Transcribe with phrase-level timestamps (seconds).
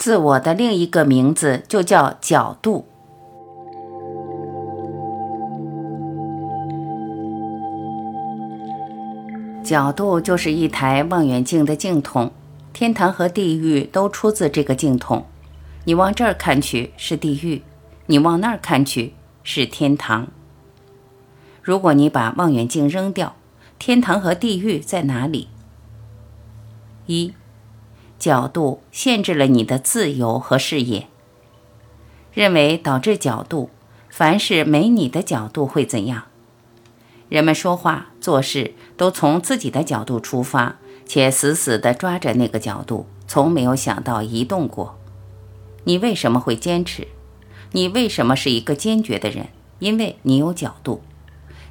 [0.00, 2.86] 自我的另一个名字就叫角度。
[9.62, 12.32] 角度就是一台望远镜的镜筒，
[12.72, 15.26] 天堂和地狱都出自这个镜筒。
[15.84, 17.60] 你往这儿看去是地狱，
[18.06, 19.12] 你往那儿看去
[19.42, 20.28] 是天堂。
[21.62, 23.36] 如果你把望远镜扔掉，
[23.78, 25.48] 天堂和地狱在哪里？
[27.04, 27.34] 一，
[28.20, 31.06] 角度限制了你的自由和视野。
[32.34, 33.70] 认为导致角度，
[34.10, 36.24] 凡是没你的角度会怎样？
[37.30, 44.98] 人们说话做事都从自己的角度出发，且死死地抓着那个角度，从没有想到移动过。
[45.84, 47.08] 你为什么会坚持？
[47.72, 49.48] 你为什么是一个坚决的人？
[49.78, 51.00] 因为你有角度，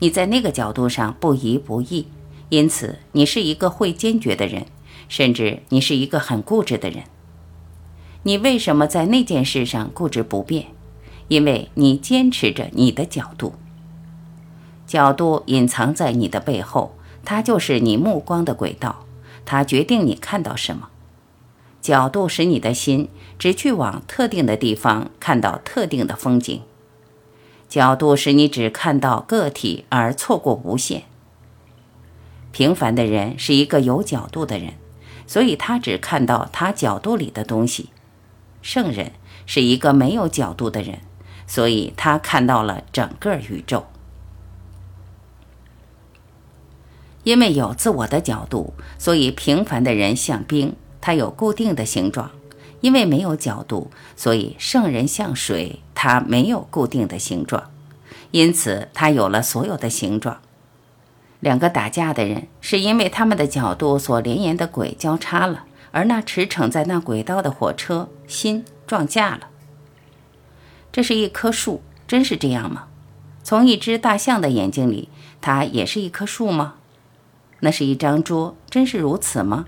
[0.00, 2.08] 你在那个角度上不移不易，
[2.50, 4.66] 因此你是一个会坚决的人，
[5.08, 7.04] 甚至你是一个很固执的人。
[8.22, 10.66] 你为什么在那件事上固执不变？
[11.28, 13.54] 因为你坚持着你的角度。
[14.86, 19.06] 角度隐藏在你的背后，它就是你目光的轨道，
[19.44, 20.88] 它决定你看到什么。
[21.80, 26.62] 角度使你的心只去往特定的地方，看到特定的风景。
[27.68, 31.04] 角度使你只看到个体，而错过无限。
[32.52, 34.74] 平凡的人是一个有角度的人，
[35.34, 37.90] 所以他只看到他角度里的东西。
[38.62, 39.10] 圣人
[39.46, 41.00] 是一个没有角度的人，
[41.44, 43.84] 所以他看到了整个宇宙。
[47.24, 52.28] 因为有自我的角度，所以平凡的人像冰，它有固定的形状；
[52.80, 57.72] 因为没有角度，所以圣人像水，它没有固定的形状，
[58.30, 60.40] 因此它有了所有的形状。
[61.44, 69.50] 两个打架的人是因为他们的角度所连延的轨交叉了，而那驰骋在那轨道的火车心撞架了。
[70.90, 72.86] 这是一棵树，真是这样吗？
[73.42, 75.10] 从一只大象的眼睛里，
[75.42, 76.76] 它也是一棵树吗？
[77.60, 79.66] 那是一张桌，真是如此吗？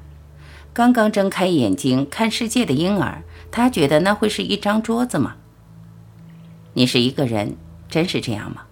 [0.73, 5.37] 刚刚睁开眼睛看世界的婴儿，他觉得那会是一张桌子吗？
[6.73, 7.55] 你是一个人，
[7.91, 8.63] 真是这样吗？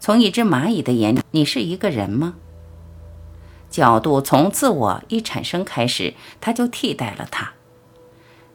[0.00, 2.32] 从一只蚂蚁的眼里，你是一个人吗？
[3.76, 7.52] 角度从自我一产生开始，他就替代了它。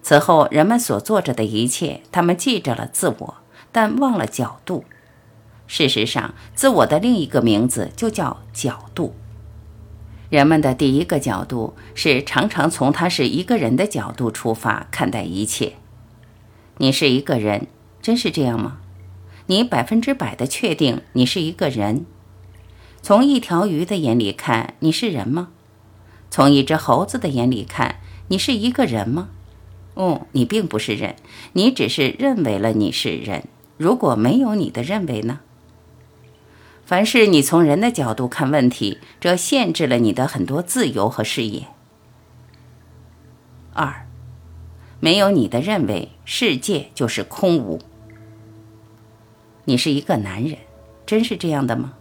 [0.01, 3.35] 此后，人们所做着的一切，他们记着了自我，
[3.71, 4.83] 但忘了角度。
[5.67, 9.13] 事实上，自我的另一个名字就叫角度。
[10.31, 15.73] 人们的第一个角度是常常从他是一个人的角度出发看待一切。
[16.77, 17.67] 你是一个人，
[18.01, 18.79] 真是这样吗？
[19.45, 22.07] 你百分之百的确定你是一个人？
[23.03, 25.49] 从一条鱼的眼里看，你是人吗？
[26.29, 29.29] 从一只猴子的眼里看，你是一个人吗？
[29.95, 31.15] 哦，你并不是人，
[31.53, 33.43] 你只是认为了你是人。
[33.77, 35.39] 如果没有你的认为呢？
[36.85, 41.67] 凡是你从人的角度看问题，这限制了你的很多自由和视野。
[43.73, 44.07] 二，
[44.99, 47.81] 没有你的认为，世界就是空无。
[49.65, 50.59] 你是一个男人，
[51.05, 51.93] 真是这样的吗？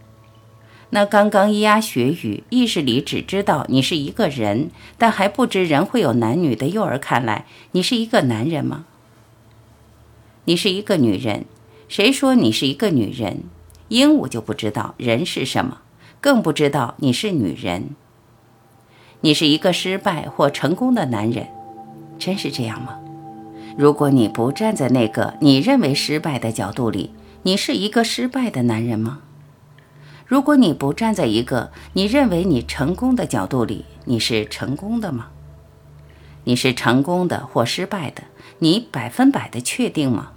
[0.91, 8.85] 那刚刚咿呀学语，意识里只知道你是一个人，但还不知人会有男女的幼儿看来，你是一个男人吗？
[10.45, 11.45] 你是一个女人，
[11.87, 13.43] 谁说你是一个女人？
[13.87, 15.79] 鹦鹉就不知道人是什么，
[16.19, 17.95] 更不知道你是女人。
[19.21, 21.47] 你是一个失败或成功的男人，
[22.19, 22.99] 真是这样吗？
[23.77, 27.11] 如果你不站在那个你认为失败的角度里，
[27.43, 29.19] 你是一个失败的男人吗？
[30.31, 35.27] 如果你不站在一个你认为你成功的角度里，你是成功的吗？
[36.45, 38.23] 你是成功的或失败的？
[38.59, 40.31] 你百分百的确定吗？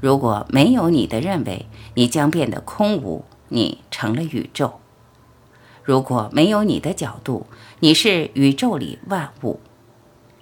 [0.00, 4.74] 如果没有你的认为，你将变得空无，你成了宇宙。
[5.82, 7.48] 如果没有你的角度，
[7.80, 9.58] 你是宇宙里万物。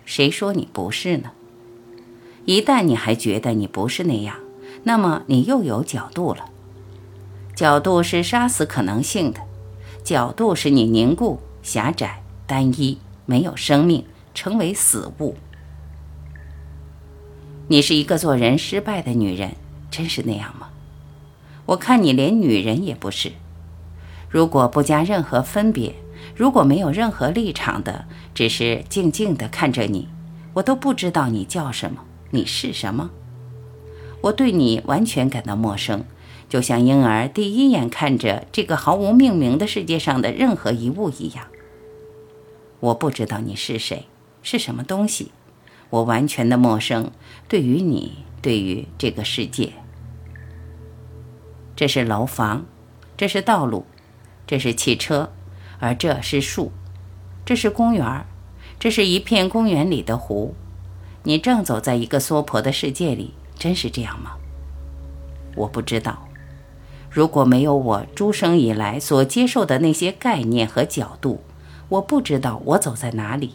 [0.05, 1.31] 谁说你不是呢？
[2.45, 4.37] 一旦你还觉得你不是那样，
[4.83, 6.50] 那么你又有角度了。
[7.61, 9.41] 角度是杀死可能性的，
[10.03, 12.97] 角度使你凝固、狭窄、单一，
[13.27, 15.37] 没有生命，成为死物。
[17.69, 19.57] 你是一个做人失败的女人，
[19.91, 20.71] 真是那样吗？
[21.67, 23.33] 我看你连女人也不是。
[24.31, 25.97] 如果不加任何分别，
[26.35, 30.09] 如果没有任何立场的，只是静静地看着你，
[30.55, 33.11] 我都不知道你叫什么，你是什么。
[34.23, 36.03] 我对你完全感到陌生，
[36.51, 41.47] 就像婴儿第一眼看着这个毫无命名的世界上的任何一物一样。
[42.81, 44.09] 我不知道你是谁，
[44.43, 45.31] 是什么东西。
[45.91, 47.13] 我完全的陌生，
[47.49, 49.75] 对于你，对于这个世界。
[51.77, 52.67] 这是楼房，
[53.17, 53.87] 这是道路，
[54.45, 55.33] 这是汽车，
[55.79, 56.73] 而这是树，
[57.45, 58.27] 这是公园，
[58.81, 60.57] 这是一片公园里的湖。
[61.23, 64.33] 你正走在一个娑婆的世界里，真是这样吗？
[65.55, 66.27] 我不知道。
[67.11, 71.41] 如果没有我诸生以来所接受的那些概念和角度，
[71.89, 73.55] 我不知道我走在哪里。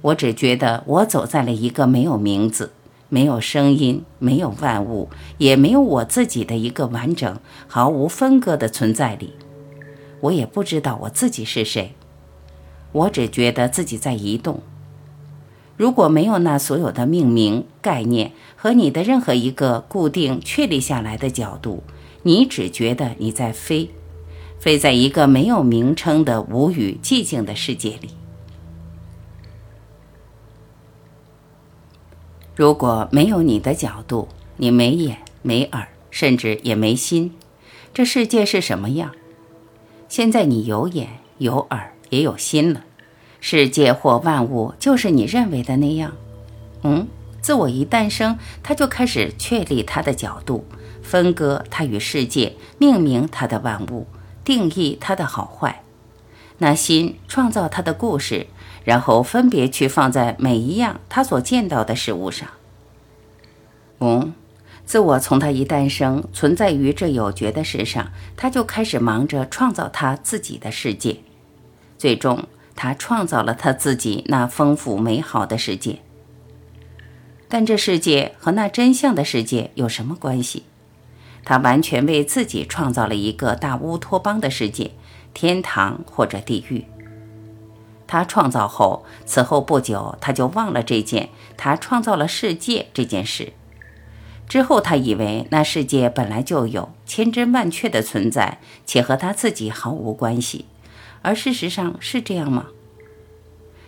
[0.00, 2.72] 我只觉得我走在了一个没有名字。
[3.08, 5.08] 没有声音，没有万物，
[5.38, 7.38] 也没有我自己的一个完整、
[7.68, 9.34] 毫无分割的存在里。
[10.22, 11.94] 我也不知道我自己是谁，
[12.90, 14.60] 我只觉得自己在移动。
[15.76, 21.84] 如果没有那所有的命名概念和你的任何一个固定确立下来的角度，
[22.26, 23.90] 你只觉得你在飞，
[24.58, 28.10] 飞在一个没有名称的无语寂静的世界里。
[32.56, 34.26] 如果没有你的角度，
[34.56, 37.32] 你没眼没耳，甚至也没心，
[37.94, 39.12] 这世界是什么样？
[40.08, 42.82] 现在你有眼有耳也有心了，
[43.38, 46.16] 世界或万物就是你认为的那样。
[46.82, 47.06] 嗯，
[47.40, 50.64] 自我一诞生，它就开始确立它的角度，
[51.06, 54.06] 分割它与世界，命名它的万物，
[54.44, 55.82] 定义它的好坏。
[56.58, 58.48] 那心创造它的故事。
[58.86, 62.48] 然后分别去放在每一样他所见到的事物上。
[63.98, 64.32] 嗯，
[64.84, 71.16] 自我从他一诞生，存在于这有觉的世上，他就开始忙着创造他自己的世界。
[71.98, 75.98] 最终，他创造了他自己那丰富美好的世界。
[77.48, 80.62] 但这世界和那真相的世界有什么关系？
[81.46, 84.90] 他完全为自己创造了一个大乌托邦的世界，
[85.32, 86.84] 天堂或者地狱。
[88.08, 93.52] 他创造后，此后不久，他就忘了这件他创造了世界这件事。
[94.48, 100.66] 之后，他以为那世界本来就有千真万确的存在，且和他自己毫无关系。
[101.22, 102.66] 而事实上是这样吗？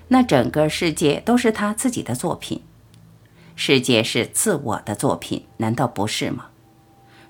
[0.08, 2.62] 那整个世界都是他自己的作品，
[3.56, 6.47] 世界是自我的作品，难道不是吗？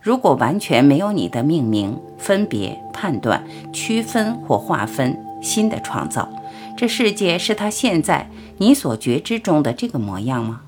[0.00, 6.29] 如果完全没有你的命名、分别、判断、区分或划分新的创造。
[6.77, 10.62] 这世界是他现在你所觉知中的这个模样吗？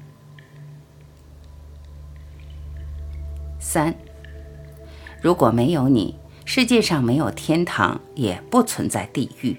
[3.60, 3.94] 三，
[5.22, 9.56] 如果没有你，世界上没有天堂，也不存在地狱。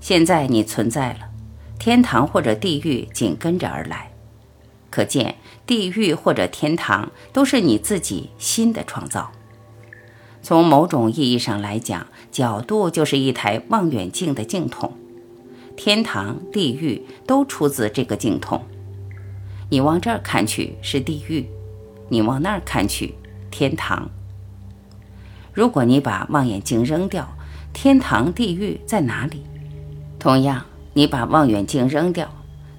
[0.00, 1.28] 现在你存在了，
[1.78, 4.10] 天堂或者地狱紧跟着而来。
[4.96, 5.34] 可见，
[5.66, 9.30] 地狱或者天堂都是你自己新的创造。
[10.40, 14.96] 从某种意义上来讲，角度就是一台望远镜的镜筒，
[15.76, 18.64] 天堂、地狱都出自这个镜筒。
[19.68, 21.46] 你往这儿看去是地狱，
[22.08, 23.14] 你往那儿看去
[23.50, 24.08] 天堂。
[25.52, 27.28] 如果你把望远镜扔掉，
[27.74, 29.42] 天堂、地狱在哪里？
[30.18, 30.64] 同样，
[30.94, 32.26] 你把望远镜扔掉，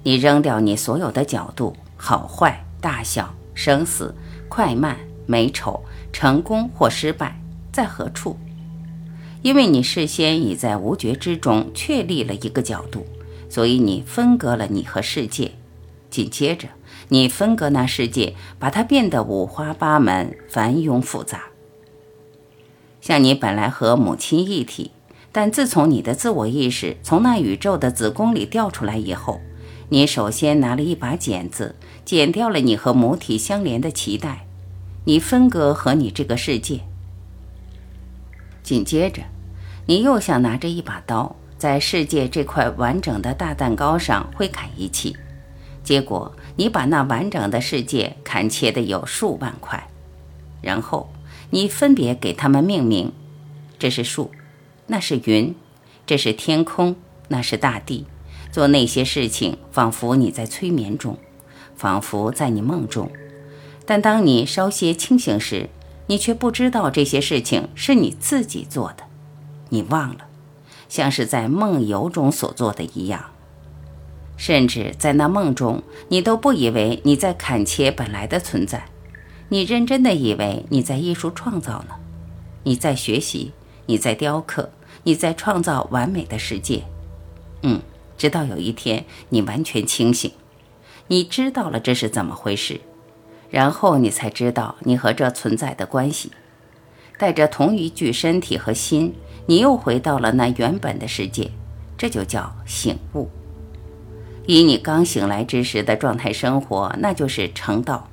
[0.02, 4.14] 你扔掉你所有的角度，好坏、大小、生死、
[4.48, 4.96] 快慢、
[5.26, 7.38] 美丑、成功或失败。
[7.70, 8.38] 在何处？
[9.42, 13.06] 因为你事先已在无觉之中确立了一个角度，
[13.48, 15.52] 所以你分割了你和世界。
[16.10, 16.68] 紧接着，
[17.08, 21.42] 你分割那世界，把它变得五花八门、繁庸复杂。
[23.00, 24.90] 像你本来和母亲一体，
[25.30, 29.40] 但自从你的自我意识从那宇宙的子宫里掉出来以后，
[29.90, 34.46] 你首先拿了一把剪子，剪掉了你和母体相连的脐带，
[35.04, 36.80] 你分割和你这个世界。
[38.62, 39.22] 紧接着，
[39.86, 45.16] 你又想拿着一把刀，在世界这块完整的大蛋糕上挥砍一气，
[45.82, 49.88] 结果你把那完整的世界砍切的有数万块，
[50.60, 51.10] 然后
[51.48, 53.10] 你分别给它们命名：
[53.78, 54.30] 这是树，
[54.88, 55.54] 那是云，
[56.06, 56.94] 这是天空，
[57.28, 58.04] 那是大地。
[58.52, 61.18] 做那些事情，仿佛你在催眠中，
[61.76, 63.10] 仿佛在你梦中，
[63.84, 65.70] 但当你稍些清醒时。
[66.10, 69.04] 你却不知道这些事情是你自己做的，
[69.68, 70.26] 你忘了，
[70.88, 73.26] 像是在梦游中所做的一样。
[74.38, 78.86] 甚至在那梦中，你都不以为你在砍切本来的存在，
[79.50, 81.96] 你认真的以为你在艺术创造呢，
[82.64, 83.52] 你在学习，
[83.84, 84.70] 你在雕刻，
[85.02, 86.84] 你在创造完美的世界。
[87.62, 87.82] 嗯，
[88.18, 90.32] 直到有一天你完全清醒，
[91.06, 92.82] 你知道了这是怎么回事。
[93.50, 96.32] 然后你才知道你和这存在的关系，
[97.16, 99.14] 带着同一具身体和心，
[99.46, 101.50] 你又回到了那原本的世界，
[101.96, 103.30] 这就叫醒悟。
[104.44, 108.08] 以你刚醒来之时的状态生活，那就是成道。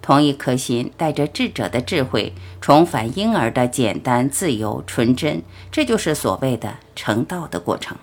[0.00, 2.32] 同一颗心带着智者的智慧，
[2.62, 7.98] 重返婴儿的简单、自由、纯真，这就是所谓的成道的过程。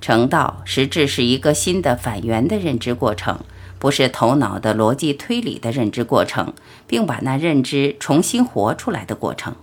[0.00, 3.40] 成道实质是一个新的反圆的认知过程，
[3.78, 6.52] 不是头脑的逻辑推理的认知过程，
[6.86, 9.54] 并把那认知重新活出来的过程。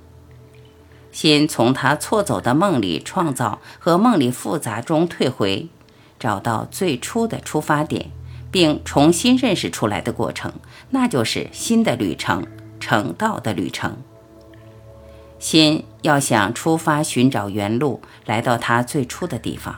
[1.12, 5.70] 心从他错走的梦里创造和梦里复杂中退回。
[6.18, 8.10] 找到最初的出发点，
[8.50, 10.52] 并重新认识出来的过程，
[10.90, 12.48] 那就是新的旅程，
[12.80, 13.98] 成道的旅程。
[15.38, 19.76] 心要想出发寻找原路，来到它最初的地方，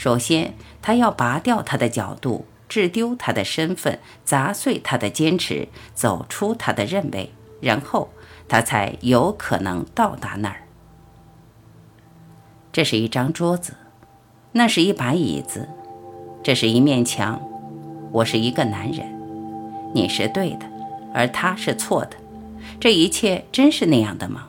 [0.00, 8.08] 首先，他要拔掉他的角度，掷丢他的身份，砸碎他的坚持，走出他的认为，然后
[8.48, 10.62] 他才有可能到达那儿。
[12.72, 13.74] 这是一张桌子。
[14.52, 15.68] 那是一把椅子，
[16.42, 17.38] 这是一面墙。
[18.10, 19.06] 我是一个男人，
[19.94, 20.64] 你是对的，
[21.12, 22.16] 而他是错的。
[22.80, 24.46] 这一切真是那样的吗？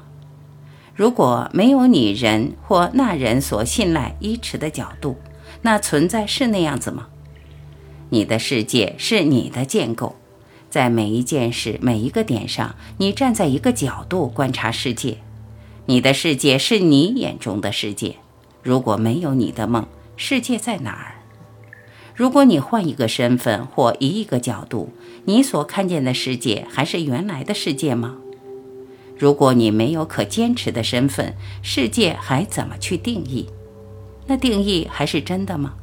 [0.96, 5.18] 如果没有你人或那人所信赖依持的角度，
[5.64, 7.08] 那存在是那样子吗？
[8.10, 10.16] 你的世界是你的建构，
[10.70, 15.18] 在每一件事、每一个点上，你站在一个角度观察世界。
[15.86, 18.16] 你的世界是你眼中的世界。
[18.62, 19.88] 如果没有你的梦，
[20.18, 21.16] 世界在哪儿？
[22.14, 24.92] 如果你换一个身份或一一个角度，
[25.26, 28.18] 你所看见的世界还是原来的世界吗？
[29.18, 33.48] 如果你没有可坚持的身份，世界还怎么去定义？
[34.28, 35.74] 那定义还是真的吗？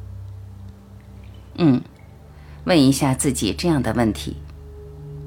[1.55, 1.81] 嗯，
[2.63, 4.37] 问一下自己这样的问题：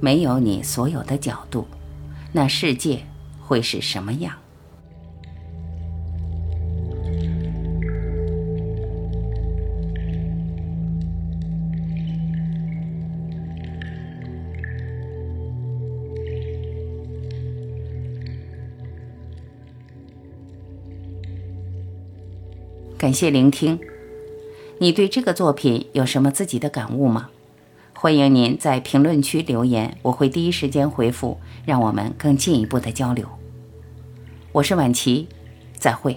[0.00, 1.66] 没有你所有的角度，
[2.32, 3.04] 那世界
[3.40, 4.34] 会是什么样？
[23.02, 23.80] 感谢聆听，
[24.78, 27.30] 你对这个作品有什么自己的感悟吗？
[27.92, 33.26] 欢迎您在评论区留言，我会第一时间回复，让我们更进一步的交流。
[34.52, 35.26] 我是晚琪，
[35.74, 36.16] 再会。